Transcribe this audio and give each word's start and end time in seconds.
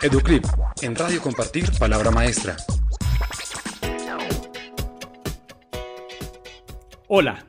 Educlip, 0.00 0.44
en 0.82 0.94
Radio 0.94 1.20
Compartir, 1.20 1.64
Palabra 1.76 2.12
Maestra. 2.12 2.56
Hola, 7.08 7.44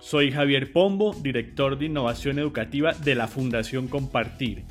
soy 0.00 0.30
Javier 0.30 0.70
Pombo, 0.70 1.14
director 1.14 1.78
de 1.78 1.86
innovación 1.86 2.38
educativa 2.38 2.92
de 2.92 3.14
la 3.14 3.26
Fundación 3.26 3.88
Compartir. 3.88 4.64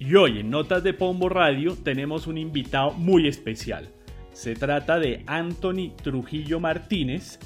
Y 0.00 0.16
hoy 0.16 0.40
en 0.40 0.50
Notas 0.50 0.82
de 0.82 0.92
Pombo 0.92 1.28
Radio 1.28 1.76
tenemos 1.76 2.26
un 2.26 2.38
invitado 2.38 2.90
muy 2.90 3.28
especial. 3.28 3.90
Se 4.32 4.56
trata 4.56 4.98
de 4.98 5.22
Anthony 5.28 5.94
Trujillo 6.02 6.58
Martínez, 6.58 7.38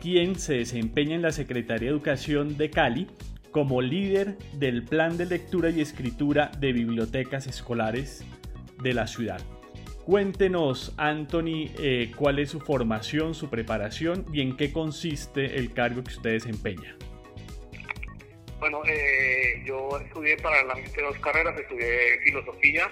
quien 0.00 0.38
se 0.38 0.54
desempeña 0.54 1.14
en 1.14 1.22
la 1.22 1.32
Secretaría 1.32 1.90
de 1.90 1.94
Educación 1.94 2.56
de 2.56 2.70
Cali 2.70 3.06
como 3.50 3.82
líder 3.82 4.38
del 4.54 4.82
Plan 4.82 5.18
de 5.18 5.26
Lectura 5.26 5.68
y 5.68 5.82
Escritura 5.82 6.50
de 6.58 6.72
Bibliotecas 6.72 7.46
Escolares 7.46 8.24
de 8.82 8.94
la 8.94 9.06
ciudad. 9.06 9.40
Cuéntenos, 10.04 10.94
Anthony, 10.96 11.70
eh, 11.78 12.12
cuál 12.16 12.38
es 12.38 12.50
su 12.50 12.60
formación, 12.60 13.34
su 13.34 13.50
preparación 13.50 14.24
y 14.32 14.40
en 14.40 14.56
qué 14.56 14.72
consiste 14.72 15.56
el 15.56 15.74
cargo 15.74 16.02
que 16.02 16.12
usted 16.12 16.30
desempeña. 16.30 16.96
Bueno, 18.58 18.80
eh, 18.86 19.62
yo 19.66 19.98
estudié 19.98 20.36
para 20.38 20.64
la 20.64 20.74
de 20.74 21.02
dos 21.02 21.18
carreras, 21.18 21.60
estudié 21.60 22.18
filosofía 22.24 22.90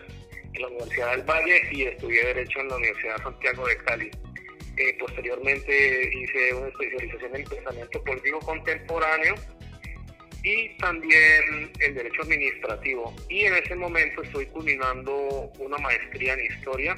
en 0.53 0.63
la 0.63 0.69
Universidad 0.69 1.11
del 1.13 1.23
Valle 1.23 1.63
y 1.73 1.83
estudié 1.83 2.25
Derecho 2.27 2.61
en 2.61 2.69
la 2.69 2.77
Universidad 2.77 3.23
Santiago 3.23 3.67
de 3.67 3.77
Cali. 3.79 4.11
Eh, 4.77 4.97
posteriormente 5.01 6.11
hice 6.15 6.55
una 6.55 6.69
especialización 6.69 7.37
en 7.37 7.45
pensamiento 7.45 8.05
político 8.05 8.41
contemporáneo 8.41 9.35
y 10.47 10.69
también 10.77 11.73
el 11.81 11.95
derecho 11.95 12.23
administrativo. 12.23 13.13
Y 13.29 13.47
en 13.47 13.57
ese 13.57 13.75
momento 13.75 14.23
estoy 14.23 14.47
culminando 14.47 15.51
una 15.59 15.77
maestría 15.79 16.35
en 16.35 16.45
historia 16.45 16.97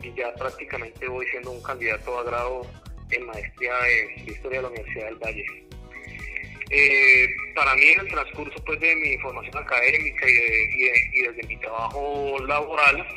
y 0.00 0.14
ya 0.14 0.32
prácticamente 0.34 1.08
voy 1.08 1.26
siendo 1.26 1.50
un 1.50 1.62
candidato 1.64 2.16
a 2.16 2.22
grado 2.22 2.70
en 3.10 3.26
maestría 3.26 3.72
de 3.82 4.30
historia 4.30 4.58
de 4.58 4.62
la 4.62 4.68
Universidad 4.68 5.06
del 5.06 5.16
Valle. 5.16 5.44
Eh, 6.70 7.26
para 7.56 7.74
mí 7.74 7.82
en 7.82 8.00
el 8.00 8.08
transcurso 8.08 8.64
pues, 8.64 8.78
de 8.78 8.94
mi 8.94 9.18
formación 9.18 9.56
académica 9.56 10.26
y, 10.28 11.22
desde 11.22 11.48
mi 11.48 11.56
trabajo 11.56 12.36
laboral 12.46 13.08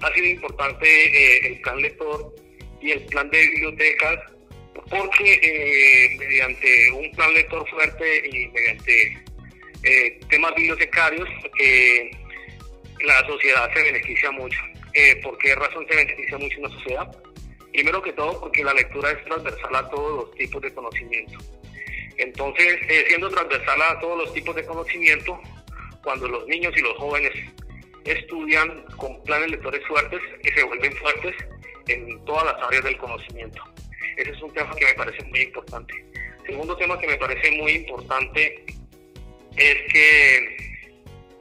ha 0.00 0.14
sido 0.14 0.26
importante 0.26 0.86
eh, 0.88 1.46
el 1.46 1.60
plan 1.60 1.80
lector 1.80 2.34
y 2.80 2.90
el 2.90 3.04
plan 3.04 3.30
de 3.30 3.46
bibliotecas 3.46 4.18
porque 4.90 5.34
eh, 5.42 6.16
mediante 6.18 6.92
un 6.92 7.10
plan 7.12 7.32
lector 7.34 7.68
fuerte 7.68 8.28
y 8.28 8.48
mediante 8.48 9.18
eh, 9.82 10.20
temas 10.28 10.54
bibliotecarios, 10.54 11.28
eh, 11.60 12.10
la 13.00 13.26
sociedad 13.26 13.72
se 13.74 13.82
beneficia 13.82 14.30
mucho. 14.30 14.58
¿Por 15.22 15.38
qué 15.38 15.54
razón 15.54 15.86
se 15.88 15.94
beneficia 15.94 16.38
mucho 16.38 16.58
una 16.58 16.70
sociedad? 16.70 17.16
Primero 17.72 18.02
que 18.02 18.12
todo 18.14 18.40
porque 18.40 18.64
la 18.64 18.74
lectura 18.74 19.12
es 19.12 19.24
transversal 19.26 19.76
a 19.76 19.88
todos 19.90 20.24
los 20.24 20.34
tipos 20.34 20.60
de 20.60 20.74
conocimiento. 20.74 21.38
Entonces, 22.16 22.80
siendo 23.06 23.30
transversal 23.30 23.80
a 23.80 24.00
todos 24.00 24.18
los 24.18 24.34
tipos 24.34 24.56
de 24.56 24.64
conocimiento, 24.64 25.40
cuando 26.02 26.26
los 26.26 26.48
niños 26.48 26.76
y 26.76 26.80
los 26.80 26.96
jóvenes 26.96 27.30
estudian 28.04 28.82
con 28.96 29.22
planes 29.22 29.52
lectores 29.52 29.86
fuertes, 29.86 30.20
y 30.42 30.48
se 30.48 30.64
vuelven 30.64 30.92
fuertes 30.96 31.36
en 31.86 32.24
todas 32.24 32.46
las 32.46 32.62
áreas 32.66 32.82
del 32.82 32.96
conocimiento. 32.96 33.62
Ese 34.18 34.30
es 34.32 34.42
un 34.42 34.52
tema 34.52 34.74
que 34.74 34.84
me 34.84 34.94
parece 34.94 35.24
muy 35.26 35.40
importante. 35.42 35.94
Segundo 36.44 36.76
tema 36.76 36.98
que 36.98 37.06
me 37.06 37.16
parece 37.16 37.52
muy 37.52 37.70
importante 37.72 38.64
es 39.56 39.92
que 39.92 40.56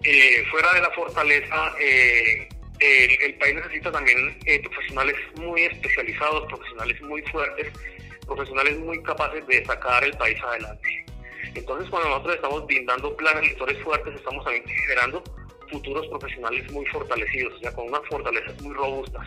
eh, 0.03 0.43
fuera 0.51 0.71
de 0.73 0.81
la 0.81 0.91
fortaleza, 0.91 1.73
eh, 1.79 2.47
el, 2.79 3.33
país 3.39 3.55
necesita 3.55 3.91
también 3.91 4.37
eh, 4.45 4.59
profesionales 4.61 5.15
muy 5.37 5.63
especializados, 5.63 6.45
profesionales 6.45 7.01
muy 7.01 7.23
fuertes, 7.23 7.73
profesionales 8.27 8.77
muy 8.77 9.01
capaces 9.01 9.45
de 9.47 9.65
sacar 9.65 10.03
el 10.03 10.15
país 10.15 10.39
adelante. 10.43 11.05
Entonces, 11.55 11.89
cuando 11.89 12.09
nosotros 12.09 12.35
estamos 12.35 12.67
brindando 12.67 13.17
planes 13.17 13.43
lectores 13.43 13.81
fuertes, 13.81 14.13
estamos 14.13 14.45
también 14.45 14.63
generando 14.67 15.23
futuros 15.69 16.07
profesionales 16.07 16.71
muy 16.71 16.85
fortalecidos, 16.87 17.53
o 17.55 17.59
sea, 17.59 17.71
con 17.73 17.87
unas 17.87 18.01
fortalezas 18.09 18.61
muy 18.61 18.73
robustas. 18.73 19.25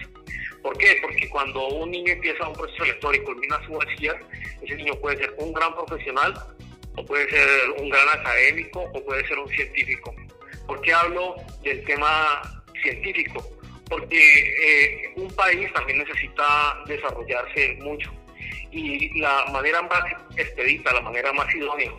¿Por 0.62 0.76
qué? 0.76 0.98
Porque 1.02 1.28
cuando 1.30 1.68
un 1.68 1.90
niño 1.90 2.12
empieza 2.12 2.48
un 2.48 2.54
proceso 2.54 2.84
lector 2.84 3.14
y 3.16 3.20
culmina 3.20 3.64
su 3.66 3.72
bachiller, 3.72 4.20
ese 4.62 4.74
niño 4.76 4.94
puede 4.96 5.18
ser 5.18 5.34
un 5.38 5.52
gran 5.52 5.74
profesional, 5.74 6.34
o 6.96 7.04
puede 7.04 7.30
ser 7.30 7.48
un 7.78 7.88
gran 7.88 8.08
académico, 8.08 8.80
o 8.80 9.04
puede 9.04 9.26
ser 9.26 9.38
un 9.38 9.48
científico. 9.48 10.14
¿Por 10.66 10.80
qué 10.82 10.92
hablo 10.92 11.36
del 11.62 11.84
tema 11.84 12.42
científico? 12.82 13.42
Porque 13.88 14.18
eh, 14.18 15.12
un 15.16 15.28
país 15.34 15.72
también 15.72 15.98
necesita 15.98 16.78
desarrollarse 16.86 17.78
mucho. 17.80 18.12
Y 18.70 19.18
la 19.18 19.46
manera 19.52 19.82
más 19.82 20.04
expedita, 20.36 20.92
la 20.92 21.00
manera 21.00 21.32
más 21.32 21.52
idónea 21.54 21.90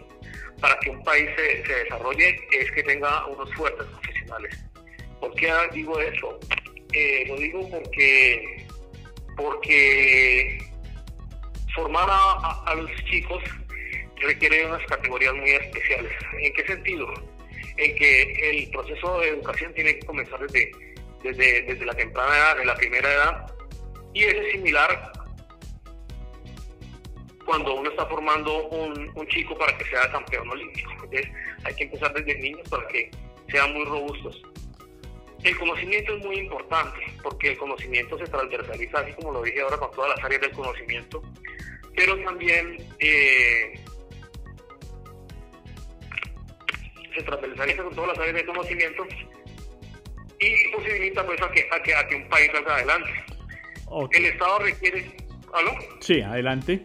para 0.61 0.77
que 0.79 0.91
un 0.91 1.03
país 1.03 1.27
se, 1.35 1.65
se 1.65 1.73
desarrolle 1.83 2.39
es 2.51 2.71
que 2.71 2.83
tenga 2.83 3.25
unos 3.25 3.51
fuertes 3.55 3.87
profesionales. 4.31 4.65
¿Por 5.19 5.33
qué 5.35 5.51
digo 5.73 5.99
eso? 5.99 6.39
Eh, 6.93 7.25
lo 7.27 7.35
digo 7.37 7.69
porque, 7.69 8.65
porque 9.37 10.57
formar 11.75 12.07
a, 12.09 12.75
los 12.75 12.91
chicos 13.05 13.43
requiere 14.17 14.65
unas 14.65 14.85
categorías 14.87 15.33
muy 15.35 15.51
especiales. 15.51 16.11
¿En 16.39 16.53
qué 16.53 16.65
sentido? 16.65 17.07
En 17.77 17.95
que 17.95 18.49
el 18.49 18.69
proceso 18.71 19.19
de 19.19 19.29
educación 19.29 19.73
tiene 19.73 19.97
que 19.97 20.05
comenzar 20.05 20.39
desde, 20.41 20.71
desde, 21.23 21.61
desde 21.63 21.85
la 21.85 21.93
temprana 21.93 22.35
edad, 22.35 22.57
de 22.57 22.65
la 22.65 22.75
primera 22.75 23.11
edad, 23.11 23.55
y 24.13 24.23
es 24.23 24.51
similar 24.51 25.11
cuando 27.45 27.75
uno 27.75 27.89
está 27.89 28.05
formando 28.05 28.67
un, 28.67 29.11
un, 29.15 29.27
chico 29.27 29.57
para 29.57 29.75
que 29.77 29.85
sea 29.85 30.11
campeón 30.11 30.49
olímpico. 30.49 30.91
Entonces 30.91 31.27
hay 31.63 31.73
que 31.75 31.83
empezar 31.85 32.13
desde 32.13 32.39
niños 32.39 32.67
para 32.69 32.87
que 32.87 33.09
sean 33.51 33.73
muy 33.73 33.85
robustos. 33.85 34.41
El 35.43 35.57
conocimiento 35.57 36.15
es 36.15 36.25
muy 36.25 36.37
importante 36.37 36.99
porque 37.23 37.51
el 37.51 37.57
conocimiento 37.57 38.17
se 38.17 38.25
transversaliza, 38.25 38.99
así 38.99 39.13
como 39.13 39.31
lo 39.31 39.41
dije 39.41 39.61
ahora, 39.61 39.77
con 39.77 39.91
todas 39.91 40.15
las 40.15 40.23
áreas 40.23 40.41
del 40.41 40.51
conocimiento, 40.51 41.21
pero 41.95 42.15
también 42.23 42.77
eh, 42.99 43.73
se 47.15 47.23
transversaliza 47.23 47.83
con 47.83 47.95
todas 47.95 48.09
las 48.09 48.19
áreas 48.19 48.35
del 48.35 48.45
conocimiento 48.45 49.07
y 50.39 50.71
posibilita 50.71 51.25
pues 51.25 51.41
a 51.41 51.51
que, 51.51 51.67
a 51.71 51.83
que, 51.83 51.95
a 51.95 52.07
que 52.07 52.15
un 52.15 52.29
país 52.29 52.51
salga 52.51 52.75
adelante. 52.75 53.09
El 54.11 54.25
Estado 54.25 54.59
requiere... 54.59 55.11
¿Aló? 55.53 55.71
Sí, 55.99 56.21
adelante. 56.21 56.81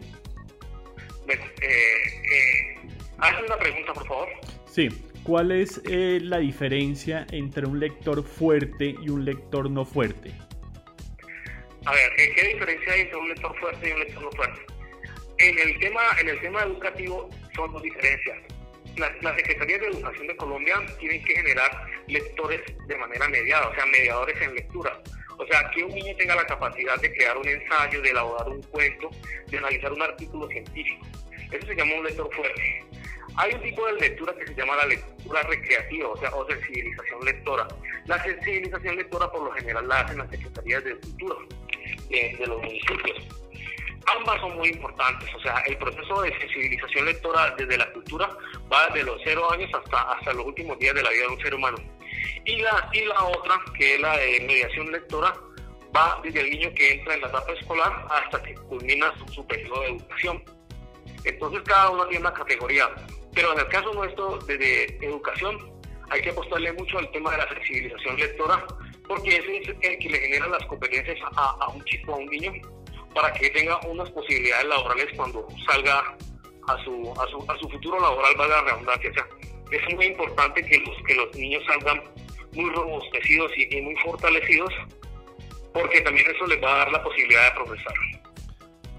Bueno, 1.25 1.43
eh, 1.61 2.07
eh, 2.33 3.45
una 3.45 3.57
pregunta, 3.57 3.93
por 3.93 4.07
favor. 4.07 4.27
Sí. 4.65 4.89
¿Cuál 5.27 5.51
es 5.51 5.81
eh, 5.89 6.19
la 6.21 6.37
diferencia 6.37 7.27
entre 7.33 7.65
un 7.65 7.81
lector 7.81 8.23
fuerte 8.23 8.95
y 9.01 9.09
un 9.09 9.25
lector 9.25 9.69
no 9.69 9.83
fuerte? 9.83 10.31
A 11.85 11.91
ver, 11.91 12.15
¿qué 12.15 12.47
diferencia 12.47 12.93
hay 12.93 13.01
entre 13.01 13.17
un 13.17 13.27
lector 13.27 13.59
fuerte 13.59 13.89
y 13.89 13.91
un 13.91 13.99
lector 13.99 14.23
no 14.23 14.31
fuerte? 14.31 14.61
En 15.39 15.59
el 15.59 15.77
tema, 15.79 15.99
en 16.21 16.29
el 16.29 16.39
tema 16.39 16.63
educativo 16.63 17.29
son 17.53 17.73
dos 17.73 17.83
diferencias. 17.83 18.37
Las, 18.95 19.21
las 19.21 19.35
Secretarías 19.35 19.81
de 19.81 19.87
Educación 19.87 20.27
de 20.27 20.37
Colombia 20.37 20.75
tienen 20.97 21.21
que 21.25 21.35
generar 21.35 21.71
lectores 22.07 22.61
de 22.87 22.95
manera 22.95 23.27
mediada, 23.27 23.67
o 23.67 23.75
sea, 23.75 23.85
mediadores 23.85 24.41
en 24.41 24.55
lectura. 24.55 24.97
O 25.37 25.45
sea, 25.47 25.69
que 25.75 25.83
un 25.83 25.93
niño 25.93 26.15
tenga 26.15 26.35
la 26.35 26.45
capacidad 26.45 26.97
de 27.01 27.13
crear 27.13 27.35
un 27.35 27.49
ensayo, 27.49 28.01
de 28.01 28.11
elaborar 28.11 28.47
un 28.47 28.61
cuento, 28.63 29.09
de 29.47 29.57
analizar 29.57 29.91
un 29.91 30.03
artículo 30.03 30.47
científico. 30.47 31.05
Eso 31.51 31.67
se 31.67 31.75
llama 31.75 31.95
un 31.95 32.05
lector 32.05 32.33
fuerte. 32.33 32.87
Hay 33.37 33.53
un 33.53 33.61
tipo 33.61 33.85
de 33.85 33.93
lectura 33.93 34.33
que 34.33 34.47
se 34.47 34.55
llama 34.55 34.75
la 34.77 34.87
lectura 34.87 35.43
recreativa, 35.43 36.09
o 36.09 36.17
sea, 36.17 36.33
o 36.33 36.47
sensibilización 36.47 37.23
lectora. 37.23 37.67
La 38.05 38.21
sensibilización 38.23 38.95
lectora 38.95 39.31
por 39.31 39.43
lo 39.43 39.51
general 39.51 39.87
la 39.87 39.99
hacen 39.99 40.17
las 40.17 40.29
secretarías 40.31 40.83
de 40.83 40.95
cultura 40.97 41.35
de, 42.09 42.47
los 42.47 42.61
municipios. 42.61 43.17
Ambas 44.17 44.39
son 44.41 44.57
muy 44.57 44.69
importantes, 44.69 45.29
o 45.35 45.39
sea, 45.41 45.61
el 45.67 45.77
proceso 45.77 46.21
de 46.21 46.35
sensibilización 46.39 47.05
lectora 47.05 47.53
desde 47.57 47.77
la 47.77 47.91
cultura 47.91 48.29
va 48.71 48.87
desde 48.87 49.03
los 49.03 49.21
cero 49.23 49.51
años 49.51 49.69
hasta, 49.73 50.13
hasta 50.13 50.33
los 50.33 50.45
últimos 50.45 50.79
días 50.79 50.95
de 50.95 51.03
la 51.03 51.09
vida 51.11 51.23
de 51.23 51.27
un 51.27 51.39
ser 51.39 51.53
humano. 51.53 51.77
Y 52.45 52.55
la, 52.57 52.89
y 52.93 53.01
la 53.05 53.23
otra, 53.23 53.61
que 53.77 53.95
es 53.95 54.01
la 54.01 54.17
de 54.17 54.39
mediación 54.47 54.91
lectora, 54.91 55.33
va 55.95 56.19
desde 56.23 56.41
el 56.41 56.49
niño 56.49 56.73
que 56.73 56.93
entra 56.93 57.13
en 57.13 57.21
la 57.21 57.27
etapa 57.27 57.51
escolar 57.51 58.07
hasta 58.09 58.41
que 58.41 58.55
culmina 58.55 59.13
su 59.31 59.45
periodo 59.45 59.81
de 59.81 59.87
educación. 59.89 60.43
Entonces 61.23 61.61
cada 61.65 61.89
uno 61.91 62.07
tiene 62.07 62.21
una 62.21 62.33
categoría. 62.33 62.89
Pero 63.37 63.53
en 63.53 63.59
el 63.59 63.67
caso 63.67 63.93
nuestro 63.93 64.39
de, 64.47 64.97
educación, 64.99 65.59
hay 66.09 66.21
que 66.23 66.31
apostarle 66.31 66.73
mucho 66.73 66.97
al 66.97 67.11
tema 67.11 67.29
de 67.29 67.37
la 67.37 67.47
sensibilización 67.49 68.17
lectora, 68.17 68.65
porque 69.07 69.29
ese 69.29 69.57
es 69.57 69.67
el 69.69 69.99
que 69.99 70.09
le 70.09 70.17
genera 70.17 70.47
las 70.47 70.65
competencias 70.65 71.19
a, 71.35 71.69
un 71.69 71.83
chico, 71.83 72.15
a 72.15 72.17
un 72.17 72.25
niño, 72.25 72.53
para 73.13 73.31
que 73.33 73.51
tenga 73.51 73.79
unas 73.81 74.09
posibilidades 74.09 74.65
laborales 74.65 75.05
cuando 75.15 75.47
salga 75.67 76.17
a 76.67 76.83
su, 76.83 77.13
a 77.21 77.27
su, 77.27 77.51
a 77.51 77.57
su 77.59 77.69
futuro 77.69 77.99
laboral, 77.99 78.33
valga 78.37 78.63
la 78.63 78.71
redundancia. 78.71 79.11
O 79.11 79.13
sea, 79.13 79.27
es 79.71 79.95
muy 79.95 80.05
importante 80.07 80.65
que 80.65 80.79
los, 80.79 80.95
que 81.05 81.13
los 81.13 81.35
niños 81.35 81.63
salgan 81.67 82.01
muy 82.53 82.71
robustecidos 82.71 83.51
y, 83.55 83.81
muy 83.81 83.95
fortalecidos, 83.97 84.73
porque 85.73 86.01
también 86.01 86.25
eso 86.35 86.47
les 86.47 86.59
va 86.63 86.73
a 86.73 86.77
dar 86.79 86.91
la 86.91 87.03
posibilidad 87.03 87.43
de 87.43 87.51
progresar. 87.51 87.93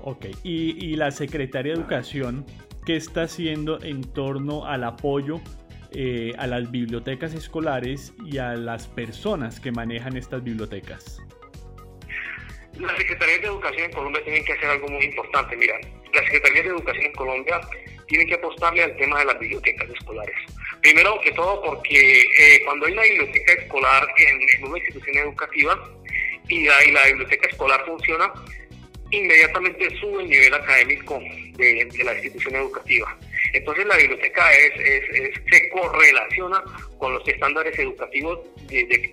Ok, 0.03 0.27
y, 0.45 0.93
y 0.93 0.95
la 0.95 1.11
Secretaría 1.11 1.73
de 1.73 1.81
Educación, 1.81 2.47
¿qué 2.89 2.97
está 2.97 3.25
haciendo 3.25 3.83
en 3.83 4.01
torno 4.15 4.65
al 4.65 4.83
apoyo 4.83 5.43
eh, 5.93 6.33
a 6.39 6.47
las 6.47 6.71
bibliotecas 6.71 7.35
escolares 7.35 8.15
y 8.25 8.39
a 8.39 8.55
las 8.55 8.87
personas 8.87 9.61
que 9.61 9.71
manejan 9.71 10.17
estas 10.17 10.43
bibliotecas? 10.43 11.19
Las 12.81 12.97
Secretarías 12.97 13.43
de 13.43 13.49
Educación 13.49 13.85
en 13.85 13.93
Colombia 13.93 14.25
tienen 14.25 14.43
que 14.43 14.55
hacer 14.55 14.71
algo 14.71 14.89
muy 14.89 15.05
importante. 15.05 15.55
Mira, 15.55 15.75
las 16.15 16.25
Secretarías 16.25 16.65
de 16.65 16.71
Educación 16.71 17.05
en 17.05 17.13
Colombia 17.13 17.61
tienen 18.07 18.27
que 18.27 18.35
apostarle 18.37 18.85
al 18.85 18.97
tema 18.97 19.19
de 19.19 19.25
las 19.27 19.39
bibliotecas 19.39 19.91
escolares. 19.91 20.37
Primero 20.81 21.21
que 21.21 21.33
todo 21.33 21.61
porque 21.61 22.23
eh, 22.23 22.63
cuando 22.65 22.87
hay 22.87 22.95
una 22.95 23.03
biblioteca 23.03 23.53
escolar 23.53 24.09
en, 24.17 24.65
una 24.65 24.79
institución 24.79 25.19
educativa 25.19 25.91
y 26.49 26.65
la, 26.65 27.05
biblioteca 27.09 27.49
escolar 27.51 27.85
funciona, 27.85 28.33
inmediatamente 29.11 29.89
sube 30.01 30.23
el 30.23 30.29
nivel 30.29 30.55
académico 30.55 31.21
de, 31.57 31.89
la 32.05 32.13
institución 32.15 32.57
educativa. 32.57 33.17
Entonces 33.53 33.87
la 33.87 33.97
biblioteca 33.97 34.53
es, 34.53 34.73
se 35.51 35.69
correlaciona 35.71 36.63
con 36.99 37.15
los 37.15 37.27
estándares 37.27 37.79
educativos 37.79 38.41
de, 38.69 39.13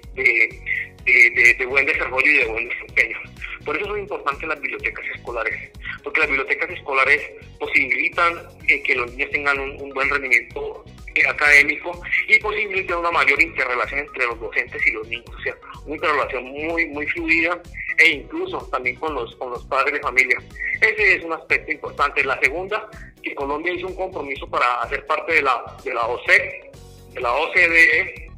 de, 1.05 1.65
buen 1.65 1.85
desarrollo 1.85 2.29
y 2.29 2.37
de 2.37 2.45
buen 2.45 2.69
desempeño. 2.69 3.17
Por 3.63 3.75
eso 3.75 3.85
son 3.87 3.99
importantes 3.99 4.47
las 4.47 4.61
bibliotecas 4.61 5.05
escolares, 5.15 5.71
porque 6.03 6.19
las 6.19 6.29
bibliotecas 6.29 6.69
escolares 6.69 7.21
posibilitan 7.59 8.33
eh, 8.67 8.81
que 8.83 8.95
los 8.95 9.11
niños 9.11 9.31
tengan 9.31 9.59
un, 9.59 9.89
buen 9.89 10.09
rendimiento 10.09 10.85
eh, 11.15 11.27
académico 11.27 11.99
y 12.27 12.37
posibilitan 12.39 12.99
una 12.99 13.11
mayor 13.11 13.41
interrelación 13.41 14.01
entre 14.01 14.25
los 14.27 14.39
docentes 14.39 14.85
y 14.85 14.91
los 14.91 15.07
niños, 15.07 15.29
o 15.35 15.41
sea, 15.41 15.55
una 15.85 15.95
interrelación 15.95 16.43
muy, 16.43 16.85
muy 16.87 17.07
fluida 17.07 17.59
e 17.97 18.09
incluso 18.09 18.57
también 18.71 18.95
con 18.97 19.13
los, 19.13 19.35
con 19.35 19.51
los 19.51 19.63
padres 19.65 19.93
de 19.93 19.99
familia. 20.01 20.37
Ese 20.81 21.15
es 21.15 21.23
un 21.23 21.33
aspecto 21.33 21.71
importante. 21.71 22.23
La 22.23 22.39
segunda, 22.39 22.89
que 23.21 23.33
Colombia 23.35 23.73
hizo 23.73 23.87
un 23.87 23.95
compromiso 23.95 24.47
para 24.47 24.81
hacer 24.81 25.05
parte 25.05 25.33
de 25.33 25.41
la, 25.41 25.77
de 25.83 25.93
la 25.93 26.05
OCE, 26.05 26.71
de 27.13 27.21
la 27.21 27.33
OCDE, 27.33 28.31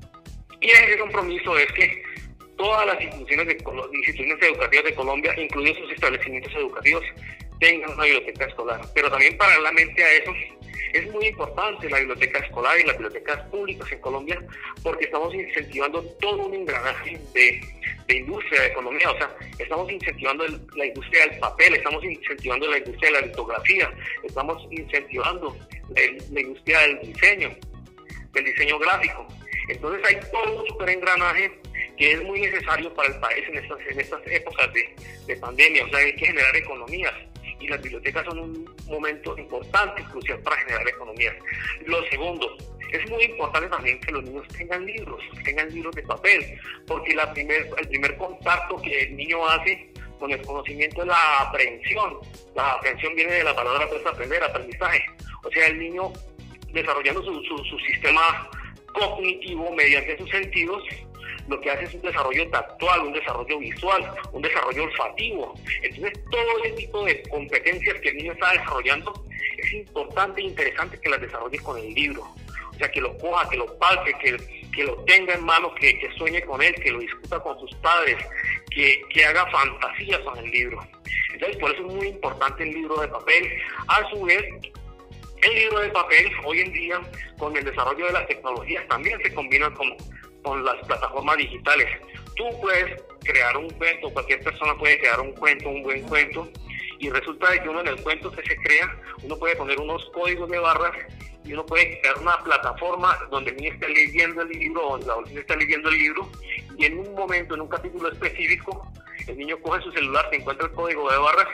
y 0.60 0.70
ese 0.70 0.98
compromiso 0.98 1.58
es 1.58 1.72
que 1.74 2.04
todas 2.58 2.86
las 2.88 3.02
instituciones, 3.02 3.48
de, 3.48 3.54
instituciones 3.54 4.42
educativas 4.42 4.86
de 4.86 4.96
Colombia, 4.96 5.34
incluidos 5.38 5.78
sus 5.78 5.92
establecimientos 5.92 6.54
educativos, 6.56 7.04
tengan 7.60 7.92
una 7.94 8.04
biblioteca 8.04 8.46
escolar. 8.46 8.82
Pero 8.94 9.10
también 9.10 9.38
paralelamente 9.38 10.04
a 10.04 10.14
eso, 10.14 10.32
es 10.94 11.12
muy 11.12 11.28
importante 11.28 11.90
la 11.90 12.00
biblioteca 12.00 12.40
escolar 12.40 12.80
y 12.80 12.84
las 12.84 12.98
bibliotecas 12.98 13.40
públicas 13.50 13.92
en 13.92 14.00
Colombia 14.00 14.42
porque 14.84 15.06
estamos 15.06 15.34
incentivando 15.34 16.04
todo 16.20 16.48
un 16.48 16.54
engranaje 16.54 17.20
de, 17.34 18.16
industria, 18.16 18.62
de 18.62 18.68
economía. 18.68 19.12
O 19.12 19.18
sea, 19.18 19.36
estamos 19.60 19.92
incentivando 19.92 20.46
la 20.76 20.86
industria 20.86 21.28
del 21.28 21.40
papel, 21.40 21.76
estamos 21.76 22.04
incentivando 22.04 22.70
la 22.70 22.78
industria 22.78 23.12
de 23.12 23.22
la 23.22 23.28
litografía, 23.28 23.94
estamos 24.24 24.68
incentivando 24.72 25.58
la 26.32 26.42
industria 26.42 26.80
del 26.80 27.00
diseño, 27.02 27.56
del 28.34 28.46
diseño 28.46 28.80
gráfico. 28.80 29.28
Entonces 29.70 30.06
hay 30.06 30.20
todo 30.32 30.62
un 30.62 30.68
super 30.68 30.90
engranaje 30.90 31.60
que 31.98 32.14
es 32.14 32.24
muy 32.24 32.42
necesario 32.42 32.94
para 32.94 33.14
el 33.14 33.20
país 33.20 33.44
en 33.50 33.58
estas, 33.58 33.80
en 33.90 34.00
estas 34.00 34.22
épocas 34.28 34.72
de, 34.74 34.96
de 35.26 35.36
pandemia. 35.38 35.84
O 35.84 35.90
sea, 35.90 36.00
hay 36.00 36.16
que 36.16 36.28
generar 36.28 36.56
economías 36.56 37.14
y 37.60 37.68
las 37.68 37.82
bibliotecas 37.82 38.26
son 38.26 38.40
un 38.40 38.76
momento 38.88 39.38
importante, 39.38 40.04
crucial 40.06 40.40
para 40.40 40.58
generar 40.58 40.88
economías. 40.88 41.36
Lo 41.86 42.04
segundo, 42.10 42.58
es 42.92 43.10
muy 43.10 43.24
importante 43.26 43.70
también 43.70 44.00
que 44.02 44.12
los 44.12 44.24
niños 44.24 44.48
tengan 44.50 44.86
libros, 44.86 45.22
tengan 45.44 45.70
libros 45.74 45.96
de 45.96 46.04
papel, 46.04 46.60
porque 46.86 47.14
el 47.14 47.88
primer 47.90 48.18
contacto 48.18 48.78
que 48.82 49.04
el 49.04 49.18
niño 49.18 49.48
hace 49.48 49.92
con 50.20 50.32
el 50.32 50.42
conocimiento 50.42 51.02
es 51.02 51.08
la 51.08 51.40
aprehensión. 51.40 52.18
La 52.56 52.74
aprehensión 52.74 53.16
viene 53.16 53.34
de 53.34 53.44
la 53.44 53.56
palabra 53.56 53.88
pues, 53.88 54.06
aprender, 54.06 54.44
aprendizaje. 54.44 55.06
O 55.44 55.52
sea, 55.52 55.68
el 55.68 55.80
niño 55.80 56.12
desarrollando 56.74 57.24
su, 57.24 57.44
su 57.44 57.80
sistema 57.80 58.50
cognitivo 58.94 59.72
mediante 59.76 60.18
sus 60.18 60.30
sentidos, 60.30 60.84
lo 61.48 61.60
que 61.62 61.72
hace 61.72 61.86
es 61.86 61.94
un 61.94 62.02
desarrollo 62.02 62.50
tactual, 62.50 63.00
un 63.02 63.14
desarrollo 63.14 63.60
visual, 63.60 64.14
un 64.32 64.42
desarrollo 64.42 64.84
olfativo. 64.84 65.54
Entonces, 65.82 66.24
todo 66.30 66.64
ese 66.64 66.76
tipo 66.76 67.06
de 67.06 67.24
competencias 67.24 68.00
que 68.02 68.10
el 68.10 68.18
niño 68.18 68.34
está 68.34 68.52
desarrollando 68.52 69.26
es 69.58 69.74
importante 69.74 70.42
e 70.42 70.46
interesante 70.46 71.00
que 71.00 71.10
las 71.10 71.22
desarrolle 71.22 71.58
con 71.60 71.78
el 71.78 71.94
libro. 71.94 72.24
O 72.72 72.78
sea, 72.78 72.92
que 72.92 73.02
lo 73.02 73.18
coja, 73.18 73.50
que 73.50 73.58
lo 73.58 73.78
palpe, 73.80 74.14
que, 74.22 74.38
que 74.76 74.84
lo 74.84 74.96
tenga 75.06 75.34
en 75.34 75.44
mano, 75.44 75.74
que, 75.76 75.98
que, 75.98 76.12
sueñe 76.14 76.42
con 76.44 76.62
él, 76.62 76.76
que 76.76 76.92
lo 76.92 77.00
discuta 77.00 77.40
con 77.40 77.60
sus 77.60 77.74
padres, 77.78 78.18
que, 78.70 79.02
que 79.10 79.26
haga 79.26 79.50
fantasías 79.50 80.20
con 80.20 80.38
el 80.38 80.52
libro. 80.52 80.80
Entonces, 81.34 81.58
por 81.58 81.72
eso 81.72 81.88
es 81.88 81.94
muy 81.94 82.08
importante 82.08 82.64
el 82.64 82.72
libro 82.72 83.00
de 83.02 83.08
papel. 83.08 83.50
A 83.88 84.08
su 84.10 84.22
vez, 84.24 84.44
el 85.42 85.56
libro 85.56 85.80
de 85.80 85.90
papel 85.90 86.32
hoy 86.46 86.60
en 86.60 86.74
día, 86.74 87.02
con 87.40 87.56
el 87.56 87.64
desarrollo 87.64 88.06
de 88.06 88.14
las 88.14 88.28
tecnologías, 88.28 88.88
también 88.88 89.20
se 89.24 89.34
combina 89.34 89.74
con, 89.74 89.96
con 90.48 90.64
las 90.64 90.76
plataformas 90.86 91.38
digitales. 91.38 91.88
Tú 92.36 92.46
puedes 92.62 93.04
crear 93.24 93.58
un 93.58 93.70
cuento, 93.72 94.10
cualquier 94.12 94.42
persona 94.44 94.74
puede 94.78 94.98
crear 95.00 95.20
un 95.20 95.34
cuento, 95.34 95.70
un 95.70 95.84
buen 95.84 96.02
cuento, 96.04 96.50
y 97.00 97.10
resulta 97.10 97.52
de 97.52 97.62
que 97.62 97.70
uno 97.70 97.82
en 97.82 97.88
el 97.88 98.02
cuento 98.02 98.32
que 98.32 98.42
se 98.44 98.56
crea, 98.56 98.98
uno 99.24 99.38
puede 99.38 99.56
poner 99.58 99.80
unos 99.80 100.04
códigos 100.14 100.50
de 100.50 100.58
barras 100.58 100.94
y 101.44 101.54
uno 101.54 101.66
puede 101.66 102.00
crear 102.00 102.18
una 102.20 102.38
plataforma 102.44 103.18
donde 103.30 103.52
el 103.52 103.58
niño 103.58 103.74
esté 103.74 103.90
leyendo 103.90 104.42
el 104.42 104.50
libro 104.50 104.88
o 104.88 104.98
la 104.98 105.14
adolescente 105.14 105.42
está 105.42 105.56
leyendo 105.56 105.90
el 105.90 105.98
libro 105.98 106.30
y 106.78 106.86
en 106.86 107.00
un 107.00 107.14
momento, 107.14 107.56
en 107.56 107.62
un 107.62 107.68
capítulo 107.68 108.10
específico, 108.10 108.90
el 109.28 109.38
niño 109.38 109.60
coge 109.62 109.82
su 109.82 109.92
celular, 109.92 110.28
se 110.30 110.38
encuentra 110.38 110.68
el 110.68 110.74
código 110.74 111.12
de 111.12 111.18
barras, 111.18 111.48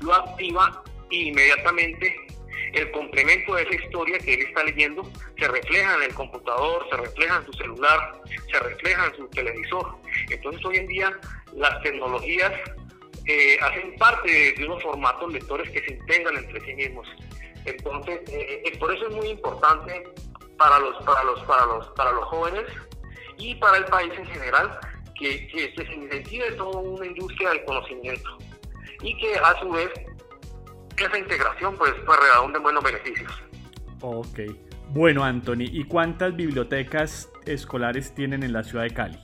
lo 0.00 0.14
activa 0.14 0.82
e 1.10 1.16
inmediatamente 1.16 2.23
el 2.74 2.90
complemento 2.90 3.54
de 3.54 3.62
esa 3.62 3.74
historia 3.74 4.18
que 4.18 4.34
él 4.34 4.42
está 4.42 4.64
leyendo 4.64 5.10
se 5.38 5.48
refleja 5.48 5.94
en 5.96 6.02
el 6.02 6.14
computador, 6.14 6.86
se 6.90 6.96
refleja 6.96 7.36
en 7.36 7.46
su 7.46 7.52
celular, 7.52 8.22
se 8.50 8.58
refleja 8.58 9.06
en 9.06 9.16
su 9.16 9.28
televisor. 9.28 9.96
Entonces 10.30 10.64
hoy 10.64 10.76
en 10.78 10.86
día 10.86 11.18
las 11.54 11.82
tecnologías 11.82 12.52
eh, 13.26 13.56
hacen 13.62 13.96
parte 13.96 14.54
de, 14.58 14.66
unos 14.66 14.82
formatos 14.82 15.32
lectores 15.32 15.70
que 15.70 15.80
se 15.84 15.94
integran 15.94 16.36
entre 16.36 16.60
sí 16.60 16.74
mismos. 16.74 17.08
Entonces, 17.64 18.20
eh, 18.28 18.76
por 18.78 18.94
eso 18.94 19.08
es 19.08 19.14
muy 19.14 19.28
importante 19.28 20.06
para 20.58 20.78
los, 20.78 21.02
para 21.04 21.24
los, 21.24 21.40
para 21.44 21.66
los, 21.66 21.88
para 21.90 22.12
los 22.12 22.24
jóvenes 22.26 22.64
y 23.38 23.54
para 23.56 23.78
el 23.78 23.84
país 23.86 24.12
en 24.16 24.26
general 24.26 24.78
que, 25.18 25.46
que 25.48 25.72
se 25.74 25.94
incentive 25.94 26.52
toda 26.52 26.80
una 26.80 27.06
industria 27.06 27.50
del 27.50 27.64
conocimiento 27.64 28.38
y 29.02 29.16
que 29.18 29.36
a 29.36 29.58
su 29.60 29.70
vez 29.70 29.90
que 30.96 31.04
esa 31.04 31.18
integración 31.18 31.76
pues, 31.76 31.92
pues 32.06 32.18
redunde 32.20 32.58
en 32.58 32.62
buenos 32.62 32.84
beneficios. 32.84 33.32
Ok. 34.00 34.40
Bueno, 34.90 35.24
Anthony, 35.24 35.66
¿y 35.72 35.84
cuántas 35.84 36.36
bibliotecas 36.36 37.28
escolares 37.46 38.14
tienen 38.14 38.42
en 38.42 38.52
la 38.52 38.62
ciudad 38.62 38.84
de 38.84 38.90
Cali? 38.90 39.18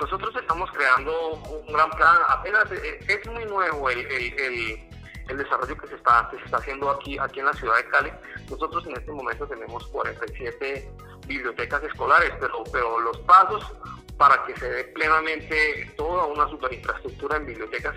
Nosotros 0.00 0.34
estamos 0.36 0.70
creando 0.72 1.34
un 1.34 1.72
gran 1.72 1.90
plan, 1.90 2.16
apenas 2.28 2.70
eh, 2.72 2.98
es 3.08 3.30
muy 3.30 3.44
nuevo 3.46 3.90
el, 3.90 3.98
el, 4.06 5.36
desarrollo 5.36 5.76
que 5.76 5.88
se 5.88 5.96
está 5.96 6.30
se 6.30 6.36
está 6.36 6.58
haciendo 6.58 6.88
aquí 6.90 7.18
aquí 7.18 7.40
en 7.40 7.46
la 7.46 7.52
ciudad 7.54 7.76
de 7.76 7.88
Cali. 7.88 8.12
Nosotros 8.50 8.86
en 8.86 8.96
este 8.96 9.10
momento 9.10 9.46
tenemos 9.46 9.86
47 9.88 10.90
bibliotecas 11.26 11.82
escolares, 11.82 12.32
pero 12.38 12.62
pero 12.72 13.00
los 13.00 13.18
pasos 13.20 13.72
para 14.16 14.44
que 14.44 14.56
se 14.56 14.68
dé 14.68 14.84
plenamente 14.84 15.92
toda 15.96 16.24
una 16.26 16.48
superinfraestructura 16.48 17.36
en 17.36 17.46
bibliotecas 17.46 17.94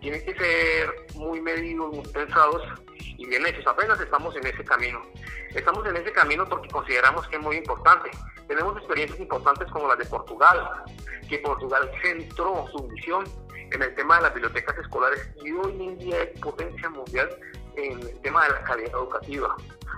tienen 0.00 0.24
que 0.24 0.34
ser 0.34 0.94
muy 1.14 1.40
medidos, 1.40 1.94
muy 1.94 2.06
pensados 2.08 2.62
y 2.98 3.26
bien 3.26 3.46
hechos. 3.46 3.66
Apenas 3.66 4.00
estamos 4.00 4.34
en 4.36 4.46
ese 4.46 4.64
camino. 4.64 5.02
Estamos 5.54 5.86
en 5.86 5.96
ese 5.96 6.12
camino 6.12 6.46
porque 6.46 6.68
consideramos 6.68 7.26
que 7.28 7.36
es 7.36 7.42
muy 7.42 7.56
importante. 7.56 8.10
Tenemos 8.46 8.76
experiencias 8.76 9.20
importantes 9.20 9.70
como 9.72 9.88
las 9.88 9.98
de 9.98 10.06
Portugal, 10.06 10.84
que 11.28 11.38
Portugal 11.38 11.90
centró 12.02 12.66
su 12.72 12.86
visión 12.88 13.24
en 13.72 13.82
el 13.82 13.94
tema 13.94 14.16
de 14.16 14.22
las 14.22 14.34
bibliotecas 14.34 14.78
escolares 14.78 15.28
y 15.42 15.50
hoy 15.52 15.72
en 15.80 15.98
día 15.98 16.22
es 16.22 16.40
potencia 16.40 16.88
mundial 16.90 17.28
en 17.76 18.00
el 18.00 18.20
tema 18.20 18.44
de 18.44 18.50
la 18.50 18.62
calidad 18.62 18.90
educativa 18.90 19.56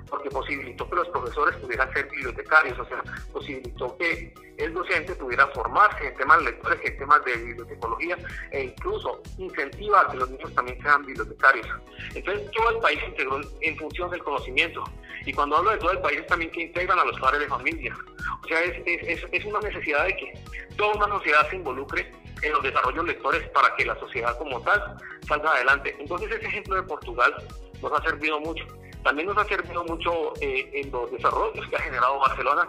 porque 0.09 0.31
posibilitó 0.31 0.89
que 0.89 0.97
los 0.97 1.09
profesores 1.09 1.57
pudieran 1.57 1.93
ser 1.93 2.09
bibliotecarios, 2.09 2.79
o 2.79 2.85
sea, 2.87 3.03
posibilitó 3.33 3.97
que 3.99 4.33
el 4.57 4.75
docente 4.75 5.15
pudiera 5.15 5.47
formarse 5.49 6.09
en 6.09 6.17
temas 6.17 6.39
de 6.39 6.45
lectores, 6.47 6.81
en 6.85 6.99
temas 6.99 7.25
de 7.25 7.37
bibliotecología, 7.37 8.19
e 8.51 8.65
incluso 8.65 9.23
incentiva 9.39 10.01
a 10.01 10.11
que 10.11 10.17
los 10.17 10.31
niños 10.31 10.53
también 10.55 10.81
sean 10.83 11.07
bibliotecarios. 11.07 11.67
Entonces, 12.15 12.51
todo 12.53 12.71
el 12.71 12.79
país 12.79 12.99
se 13.01 13.07
integró 13.07 13.41
en 13.61 13.77
función 13.77 14.11
del 14.11 14.23
conocimiento. 14.23 14.83
Y 15.27 15.33
cuando 15.33 15.57
hablo 15.57 15.71
de 15.71 15.79
todo 15.79 15.93
el 15.93 16.01
país, 16.01 16.21
es 16.21 16.27
también 16.27 16.51
que 16.51 16.63
integran 16.63 16.99
a 16.99 17.05
los 17.05 17.19
padres 17.21 17.41
de 17.41 17.49
familia. 17.49 17.97
O 18.43 18.49
sea, 18.49 18.61
es, 18.63 18.83
es, 18.87 19.25
es 19.31 19.45
una 19.45 19.61
necesidad 19.61 20.05
de 20.07 20.17
que 20.17 20.33
toda 20.77 20.95
una 20.95 21.09
sociedad 21.19 21.49
se 21.51 21.57
involucre 21.57 22.11
en 22.43 22.53
los 22.53 22.63
desarrollos 22.63 23.05
lectores 23.05 23.49
para 23.51 23.75
que 23.77 23.85
la 23.85 23.99
sociedad 23.99 24.37
como 24.39 24.61
tal 24.63 24.97
salga 25.27 25.53
adelante. 25.53 25.97
Entonces 25.99 26.31
ese 26.31 26.47
ejemplo 26.47 26.77
de 26.77 26.83
Portugal 26.83 27.35
nos 27.83 27.93
ha 27.93 28.03
servido 28.03 28.41
mucho. 28.41 28.65
también 29.05 29.29
nos 29.29 29.39
ha 29.39 29.45
servido 29.45 29.85
mucho 29.85 30.35
eh, 30.41 30.71
en 30.75 30.91
los 30.91 31.11
desarrollos 31.13 31.67
que 31.69 31.77
ha 31.77 31.81
generado 31.81 32.19
Barcelona 32.19 32.69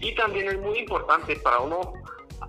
y 0.00 0.14
también 0.14 0.48
es 0.48 0.58
muy 0.58 0.78
importante 0.78 1.36
para 1.36 1.58
uno 1.60 1.92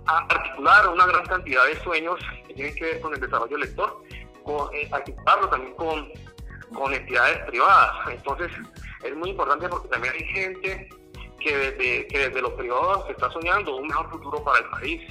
articular 0.06 0.88
una 0.88 1.06
gran 1.06 1.24
cantidad 1.26 1.64
de 1.66 1.76
sueños 1.82 2.18
que 2.46 2.54
tienen 2.54 2.74
que 2.74 2.84
ver 2.84 3.00
con 3.00 3.14
el 3.14 3.20
desarrollo 3.20 3.56
lector, 3.56 4.02
con, 4.44 4.74
eh, 4.74 4.88
articularlo 4.90 5.48
también 5.48 5.74
con, 5.74 6.10
con 6.74 6.92
entidades 6.92 7.38
privadas. 7.46 8.08
Entonces 8.10 8.50
es 9.02 9.16
muy 9.16 9.30
importante 9.30 9.68
porque 9.68 9.88
también 9.88 10.14
hay 10.14 10.24
gente 10.26 10.88
que 11.40 11.56
desde, 11.56 12.06
que 12.06 12.18
desde 12.18 12.42
los 12.42 12.52
privados 12.52 13.08
está 13.10 13.30
soñando 13.30 13.76
un 13.76 13.88
mejor 13.88 14.10
futuro 14.10 14.42
para 14.44 14.58
el 14.58 14.70
país. 14.70 15.02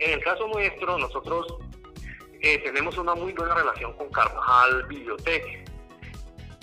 En 0.00 0.12
el 0.12 0.22
caso 0.22 0.46
nuestro, 0.48 0.96
nosotros 0.98 1.58
eh, 2.40 2.58
tenemos 2.58 2.96
una 2.98 3.14
muy 3.14 3.32
buena 3.32 3.54
relación 3.54 3.92
con 3.94 4.08
Carvajal 4.10 4.84
Biblioteca 4.84 5.48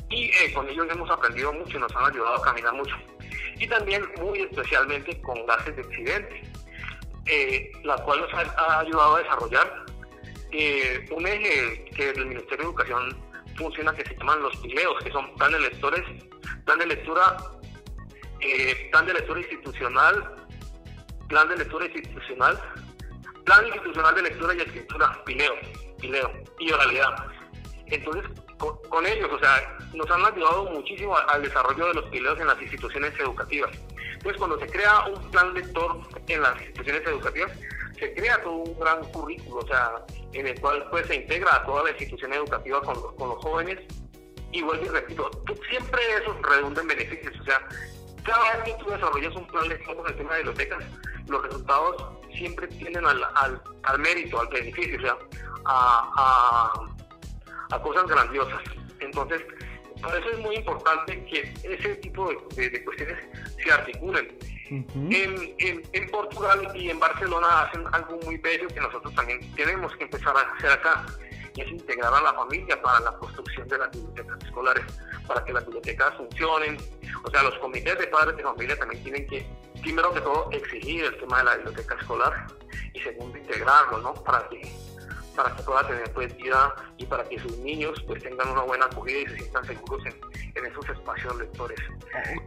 y 0.10 0.30
eh, 0.30 0.54
con 0.54 0.70
ellos 0.70 0.88
hemos 0.89 1.10
aprendido 1.10 1.51
mucho 1.51 1.77
y 1.77 1.82
nos 1.82 1.94
han 1.96 2.06
ayudado 2.06 2.36
a 2.36 2.42
caminar 2.42 2.74
mucho. 2.74 2.96
Y 3.58 3.68
también 3.68 4.06
muy 4.22 4.39
especialmente 4.39 5.20
con 5.22 5.46
gases 5.46 5.75
de 5.75 5.82
accidente, 5.82 6.44
eh, 7.25 7.72
la 7.84 7.98
cual 7.98 8.22
nos 8.22 8.34
ha, 8.34 8.80
ayudado 8.80 9.15
a 9.15 9.20
desarrollar 9.20 9.86
un 11.12 11.27
eje 11.27 11.84
que 11.94 12.12
el 12.12 12.27
Ministerio 12.27 12.58
de 12.60 12.63
Educación 12.63 13.18
funciona 13.58 13.94
que 13.94 14.06
se 14.06 14.15
llaman 14.15 14.42
los 14.42 14.56
pileos, 14.58 15.04
que 15.04 15.12
son 15.12 15.36
plan 15.36 15.51
de 15.51 15.60
lectores, 15.60 16.04
plan 16.63 16.80
de 16.80 16.86
lectura, 16.86 17.38
plan 18.92 19.06
de 19.06 19.13
lectura 19.13 19.39
institucional, 19.42 20.36
plan 21.27 21.50
de 21.50 21.58
lectura 21.58 21.86
institucional, 21.88 22.58
plan 23.45 23.65
institucional 23.67 24.15
de 24.15 24.23
lectura 24.23 24.53
y 24.55 24.61
escritura, 24.61 25.23
pileo, 25.25 25.53
pileo 25.99 26.31
y 26.59 26.71
oralidad. 26.71 27.15
Entonces, 27.87 28.23
con, 28.57 29.05
ellos, 29.05 29.29
o 29.31 29.39
sea, 29.39 29.77
nos 29.93 30.09
han 30.09 30.25
ayudado 30.25 30.65
muchísimo 30.71 31.15
al 31.17 31.41
desarrollo 31.41 31.87
de 31.87 31.93
los 31.93 32.05
pileos 32.05 32.39
en 32.39 32.47
las 32.47 32.61
instituciones 32.61 33.13
educativas. 33.19 33.71
Entonces, 34.13 34.37
cuando 34.37 34.59
se 34.59 34.67
crea 34.67 35.05
un 35.05 35.31
plan 35.31 35.53
lector 35.53 35.99
en 36.27 36.41
las 36.41 36.59
instituciones 36.61 37.05
educativas, 37.05 37.51
se 37.99 38.13
crea 38.13 38.41
todo 38.41 38.53
un 38.53 38.79
gran 38.79 39.03
currículo, 39.11 39.59
o 39.59 39.67
sea, 39.67 39.91
en 40.33 40.47
el 40.47 40.59
cual 40.59 40.87
pues 40.89 41.07
se 41.07 41.15
integra 41.15 41.55
a 41.55 41.65
toda 41.65 41.83
la 41.83 41.91
institución 41.91 42.33
educativa 42.33 42.81
con, 42.81 42.95
los 42.95 43.43
jóvenes 43.43 43.79
y 44.51 44.61
vuelvo 44.61 44.85
y 44.85 44.89
repito, 44.89 45.29
siempre 45.69 46.01
eso 46.21 46.35
redunda 46.41 46.81
en 46.81 46.87
beneficios, 46.87 47.33
o 47.39 47.43
sea, 47.43 47.65
cada 48.23 48.57
vez 48.57 48.63
que 48.75 48.83
tú 48.83 48.89
desarrollas 48.89 49.35
un 49.35 49.47
plan 49.47 49.69
lector 49.69 49.95
con 49.95 50.07
el 50.07 50.17
tema 50.17 50.33
de 50.33 50.37
bibliotecas, 50.39 50.83
los 51.27 51.43
resultados 51.43 52.14
siempre 52.36 52.68
tienen 52.68 53.06
al, 53.06 53.24
al, 53.84 54.00
mérito, 54.00 54.39
al 54.39 54.48
beneficio, 54.48 54.98
o 54.98 55.01
sea, 55.01 55.18
a 55.65 56.72
a 57.72 57.82
cosas 57.82 58.06
grandiosas. 58.08 58.62
Entonces, 59.00 59.42
por 60.01 60.15
eso 60.15 60.30
es 60.30 60.39
muy 60.39 60.56
importante 60.56 61.25
que 61.25 61.54
ese 61.63 61.96
tipo 61.96 62.30
de, 62.30 62.84
cuestiones 62.84 63.18
se 63.63 63.72
articulen. 63.72 64.38
en, 64.70 65.56
en, 65.94 66.10
Portugal 66.10 66.72
y 66.74 66.89
en 66.89 67.00
Barcelona 67.00 67.62
hacen 67.62 67.84
algo 67.92 68.20
muy 68.25 68.38
bello 68.38 68.68
que 68.68 68.80
nosotros 68.80 69.13
también 69.13 69.39
tenemos 69.56 69.96
que 69.96 70.06
empezar 70.06 70.36
a 70.36 70.42
hacer 70.42 70.72
acá, 70.72 71.06
y 71.56 71.62
es 71.62 71.68
integrar 71.70 72.13
a 72.13 72.22
la 72.22 72.34
familia 72.34 72.82
para 72.82 73.00
la 73.00 73.12
construcción 73.18 73.68
de 73.68 73.77
las 73.77 73.92
bibliotecas 73.92 74.44
escolares, 74.44 74.86
para 75.27 75.44
que 75.46 75.54
las 75.54 75.65
bibliotecas 75.65 76.15
funcionen. 76.15 76.77
O 77.24 77.30
sea, 77.30 77.44
los 77.44 77.56
comités 77.60 77.98
de 77.98 78.08
padres 78.08 78.38
de 78.38 78.44
familia 78.44 78.77
también 78.77 79.04
tienen 79.04 79.27
que, 79.27 79.46
primero 79.86 80.12
que 80.12 80.22
todo, 80.22 80.50
exigir 80.51 81.06
el 81.06 81.15
tema 81.18 81.38
de 81.38 81.44
la 81.44 81.56
biblioteca 81.58 81.96
escolar 81.96 82.48
y 82.92 83.00
segundo, 83.01 83.38
integrarlo, 83.38 84.00
¿no? 84.00 84.13
Para 84.15 84.50
que 84.50 84.62
para 85.36 85.54
que 85.54 85.63
pueda 85.63 85.86
tener 85.86 86.12
pues 86.13 86.36
vida 86.38 86.74
y 86.98 87.06
para 87.06 87.25
que 87.25 87.38
sus 87.38 87.58
niños 87.58 88.01
pues 88.08 88.24
tengan 88.24 88.50
una 88.50 88.62
buena 88.62 88.86
acogida 88.86 89.20
y 89.20 89.27
se 89.27 89.36
sientan 89.36 89.65
seguros 89.65 90.01
en, 90.06 90.65
esos 90.65 90.89
espacios 90.89 91.38
lectores. 91.38 91.77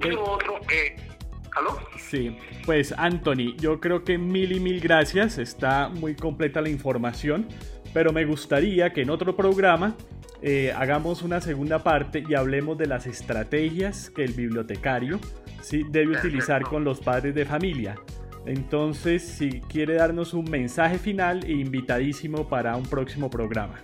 Y 0.03 0.09
lo 0.09 0.25
otro, 0.25 0.59
eh, 0.73 0.97
¿aló? 1.55 1.79
Sí, 1.99 2.39
pues 2.65 2.93
Anthony, 2.97 3.55
yo 3.59 3.79
creo 3.79 4.05
que 4.05 4.17
mil 4.17 4.53
y 4.53 4.59
mil 4.59 4.81
gracias, 4.81 5.37
está 5.37 5.91
muy 5.91 6.17
completa 6.17 6.63
la 6.63 6.71
información, 6.71 7.47
pero 7.93 8.11
me 8.13 8.25
gustaría 8.25 8.91
que 8.95 9.03
en 9.03 9.11
otro 9.11 9.37
programa 9.37 9.95
eh, 10.41 10.73
hagamos 10.75 11.21
una 11.21 11.43
segunda 11.43 11.85
parte 11.85 12.25
y 12.27 12.35
hablemos 12.35 12.79
de 12.79 12.87
las 12.87 13.07
estrategias 13.07 14.09
que 14.09 14.25
el 14.25 14.33
bibliotecario 14.33 15.21
¿sí? 15.69 15.85
debe 15.89 16.17
utilizar 16.17 16.63
con 16.63 16.85
los 16.85 17.01
padres 17.01 17.35
de 17.35 17.45
familia. 17.45 17.97
Entonces, 18.47 19.23
si 19.23 19.61
quiere 19.61 19.95
darnos 19.95 20.33
un 20.33 20.51
mensaje 20.51 20.99
final 20.99 21.45
e 21.45 21.53
invitadísimo 21.53 22.49
para 22.49 22.77
un 22.77 22.89
próximo 22.89 23.29
programa. 23.29 23.79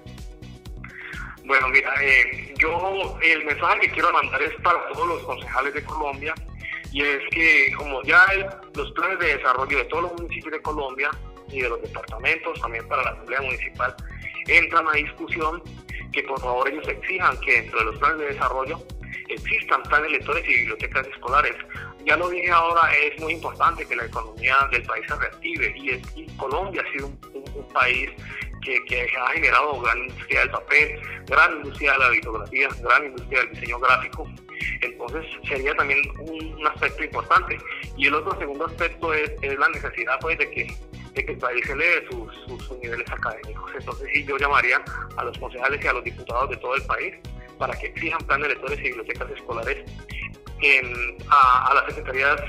Bueno, 1.45 1.69
mira, 1.69 1.93
eh, 2.03 2.55
yo 2.59 3.19
el 3.23 3.45
mensaje 3.45 3.81
que 3.81 3.91
quiero 3.91 4.11
mandar 4.13 4.41
es 4.43 4.55
para 4.63 4.79
todos 4.93 5.09
los 5.09 5.23
concejales 5.25 5.75
de 5.75 5.85
Colombia 5.85 6.35
y 6.91 7.03
es 7.03 7.21
que 7.31 7.73
como 7.77 8.03
ya 8.05 8.25
los 8.75 8.91
planes 8.93 9.19
de 9.19 9.37
desarrollo 9.37 9.77
de 9.77 9.85
todos 9.85 10.05
los 10.05 10.13
municipios 10.15 10.53
de 10.53 10.63
Colombia 10.63 11.11
y 11.49 11.61
de 11.61 11.69
los 11.69 11.83
departamentos, 11.83 12.59
también 12.61 12.89
para 12.89 13.03
la 13.03 13.11
Asamblea 13.11 13.43
Municipal, 13.43 13.95
entran 14.47 14.89
a 14.89 14.93
discusión 14.93 15.63
que 16.13 16.23
por 16.23 16.41
favor 16.41 16.67
ellos 16.69 16.89
exijan 16.89 17.39
que 17.41 17.61
dentro 17.61 17.81
de 17.81 17.85
los 17.87 17.99
planes 17.99 18.19
de 18.19 18.27
desarrollo 18.27 18.79
existan 19.35 19.83
planes 19.85 20.11
lectores 20.13 20.45
y 20.49 20.55
bibliotecas 20.55 21.07
escolares. 21.09 21.57
Ya 22.05 22.17
lo 22.17 22.29
dije 22.29 22.51
ahora, 22.51 22.93
es 22.95 23.21
muy 23.21 23.33
importante 23.33 23.87
que 23.87 23.97
la 23.97 24.05
economía 24.05 24.57
del 24.71 24.83
país 24.83 25.07
se 25.09 25.17
reactive 25.17 25.75
y, 25.77 26.27
Colombia 26.37 26.83
ha 26.87 26.93
sido 26.93 27.07
un, 27.07 27.69
país 27.73 28.11
que, 28.63 29.09
ha 29.19 29.33
generado 29.33 29.81
gran 29.81 29.99
industria 29.99 30.41
del 30.41 30.51
papel, 30.51 31.01
gran 31.27 31.57
industria 31.57 31.93
de 31.93 31.99
la 31.99 32.11
litografía, 32.11 32.69
gran 32.83 33.05
industria 33.07 33.41
del 33.41 33.51
diseño 33.51 33.79
gráfico. 33.79 34.29
Entonces 34.83 35.25
sería 35.49 35.75
también 35.75 36.01
un, 36.21 36.67
aspecto 36.67 37.05
importante. 37.05 37.59
Y 37.97 38.07
el 38.07 38.15
otro 38.15 38.39
segundo 38.39 38.67
aspecto 38.67 39.15
es, 39.15 39.31
la 39.43 39.69
necesidad 39.69 40.19
pues, 40.21 40.39
de 40.39 40.51
que 40.51 40.77
el 41.15 41.39
país 41.39 41.69
eleve 41.69 42.07
sus, 42.11 42.35
sus, 42.47 42.79
niveles 42.79 43.11
académicos. 43.11 43.71
Entonces 43.79 44.09
sí, 44.13 44.25
yo 44.25 44.37
llamaría 44.37 44.83
a 45.17 45.25
los 45.25 45.39
concejales 45.39 45.83
y 45.85 45.89
a 45.89 45.93
los 45.93 46.05
diputados 46.05 46.51
de 46.51 46.57
todo 46.57 46.75
el 46.75 46.83
país 46.85 47.15
para 47.59 47.79
que 47.79 47.89
exijan 47.89 48.21
plan 48.27 48.41
de 48.41 48.49
lectores 48.49 48.79
y 48.81 48.83
bibliotecas 48.83 49.31
escolares 49.31 49.85
a, 51.31 51.75
las 51.75 51.95
secretarías 51.95 52.41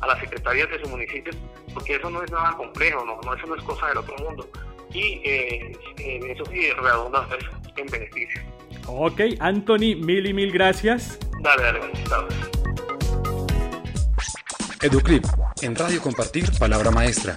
a 0.00 0.06
las 0.06 0.20
secretarías 0.20 0.70
de 0.70 0.80
sus 0.80 0.90
municipios, 0.90 1.36
porque 1.74 1.96
eso 1.96 2.08
no 2.08 2.22
es 2.22 2.30
nada 2.30 2.56
complejo, 2.56 3.04
no, 3.04 3.20
no 3.24 3.34
eso 3.34 3.46
no 3.46 3.56
es 3.56 3.62
cosa 3.64 3.88
del 3.88 3.98
otro 3.98 4.16
mundo. 4.18 4.48
Y 4.92 5.20
eh, 5.24 5.72
eso 5.98 6.44
sí 6.46 6.70
redunda 6.72 7.26
pues, 7.28 7.44
en 7.76 7.86
beneficio. 7.88 8.40
Ok, 8.86 9.20
Anthony, 9.40 9.96
mil 9.96 10.26
y 10.26 10.32
mil 10.32 10.52
gracias. 10.52 11.18
Dale, 11.40 11.62
dale, 11.62 11.80
Educlip, 14.80 15.24
en 15.62 15.74
Radio 15.74 16.00
Compartir, 16.00 16.46
Palabra 16.58 16.92
Maestra. 16.92 17.36